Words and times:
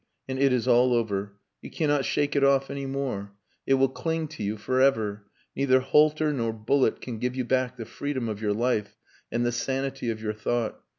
And 0.27 0.39
it 0.39 0.51
is 0.51 0.67
all 0.67 0.95
over. 0.95 1.33
You 1.61 1.69
cannot 1.69 2.05
shake 2.05 2.35
it 2.35 2.43
off 2.43 2.71
any 2.71 2.87
more. 2.87 3.33
It 3.67 3.75
will 3.75 3.87
cling 3.87 4.29
to 4.29 4.41
you 4.41 4.57
for 4.57 4.81
ever. 4.81 5.27
Neither 5.55 5.79
halter 5.79 6.33
nor 6.33 6.53
bullet 6.53 7.01
can 7.01 7.19
give 7.19 7.35
you 7.35 7.45
back 7.45 7.77
the 7.77 7.85
freedom 7.85 8.27
of 8.27 8.41
your 8.41 8.53
life 8.53 8.97
and 9.31 9.45
the 9.45 9.51
sanity 9.51 10.09
of 10.09 10.19
your 10.19 10.33
thought.... 10.33 10.81